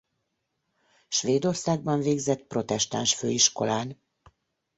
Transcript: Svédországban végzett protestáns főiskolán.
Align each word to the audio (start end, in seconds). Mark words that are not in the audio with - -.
Svédországban 1.07 1.99
végzett 1.99 2.43
protestáns 2.43 3.15
főiskolán. 3.15 3.97